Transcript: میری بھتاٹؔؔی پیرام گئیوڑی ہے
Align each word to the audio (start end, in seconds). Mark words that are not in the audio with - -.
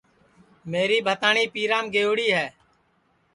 میری 0.71 0.99
بھتاٹؔؔی 1.07 1.45
پیرام 1.53 1.85
گئیوڑی 1.93 2.27
ہے 2.37 2.47